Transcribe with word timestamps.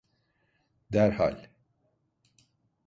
Derhal. 0.93 1.37